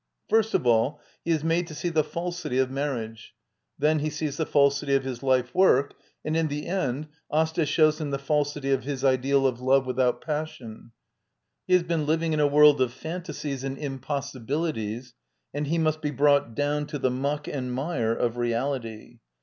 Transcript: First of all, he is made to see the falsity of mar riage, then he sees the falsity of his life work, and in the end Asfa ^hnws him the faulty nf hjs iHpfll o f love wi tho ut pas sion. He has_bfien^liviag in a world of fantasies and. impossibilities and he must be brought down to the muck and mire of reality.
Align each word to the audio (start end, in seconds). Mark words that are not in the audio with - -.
First 0.29 0.55
of 0.55 0.65
all, 0.65 0.99
he 1.23 1.29
is 1.29 1.43
made 1.43 1.67
to 1.67 1.75
see 1.75 1.89
the 1.89 2.03
falsity 2.03 2.57
of 2.57 2.71
mar 2.71 2.87
riage, 2.89 3.25
then 3.77 3.99
he 3.99 4.09
sees 4.09 4.35
the 4.37 4.47
falsity 4.47 4.95
of 4.95 5.03
his 5.03 5.21
life 5.21 5.53
work, 5.53 5.93
and 6.25 6.35
in 6.35 6.47
the 6.47 6.65
end 6.65 7.07
Asfa 7.31 7.65
^hnws 7.65 8.01
him 8.01 8.09
the 8.09 8.17
faulty 8.17 8.61
nf 8.61 8.81
hjs 8.83 9.03
iHpfll 9.19 9.33
o 9.43 9.47
f 9.53 9.61
love 9.61 9.83
wi 9.85 9.93
tho 9.95 10.09
ut 10.09 10.19
pas 10.25 10.49
sion. 10.49 10.91
He 11.67 11.75
has_bfien^liviag 11.77 12.31
in 12.33 12.39
a 12.39 12.47
world 12.47 12.81
of 12.81 12.91
fantasies 12.91 13.63
and. 13.63 13.77
impossibilities 13.77 15.13
and 15.53 15.67
he 15.67 15.77
must 15.77 16.01
be 16.01 16.09
brought 16.09 16.55
down 16.55 16.87
to 16.87 16.97
the 16.97 17.11
muck 17.11 17.47
and 17.47 17.71
mire 17.71 18.15
of 18.15 18.37
reality. 18.37 19.19